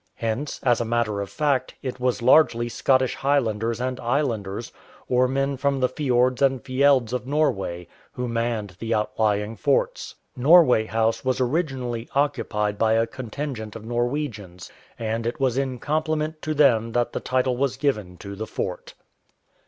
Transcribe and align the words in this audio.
Hence, 0.15 0.59
as 0.63 0.81
a 0.81 0.83
matter 0.83 1.21
of 1.21 1.29
fact, 1.29 1.75
it 1.83 1.99
was 1.99 2.23
largely 2.23 2.67
Scottish 2.69 3.13
Highlanders 3.13 3.79
and 3.79 3.99
Islanders, 3.99 4.71
or 5.07 5.27
men 5.27 5.57
from 5.57 5.79
the 5.79 5.87
fiords 5.87 6.41
and 6.41 6.63
fjelds 6.63 7.13
of 7.13 7.27
Norway, 7.27 7.87
who 8.13 8.27
manned 8.27 8.77
the 8.79 8.95
outlying 8.95 9.55
forts. 9.55 10.15
Norway 10.35 10.85
House 10.85 11.23
was 11.23 11.39
originally 11.39 12.09
occupied 12.15 12.79
by 12.79 12.93
a 12.93 13.05
contingent 13.05 13.75
of 13.75 13.85
Norwegians, 13.85 14.71
and 14.97 15.27
it 15.27 15.39
was 15.39 15.55
in 15.55 15.77
compliment 15.77 16.41
to 16.41 16.55
them 16.55 16.93
that 16.93 17.13
the 17.13 17.19
title 17.19 17.55
was 17.55 17.77
given 17.77 18.17
to 18.17 18.33
the 18.35 18.47
fort. 18.47 18.95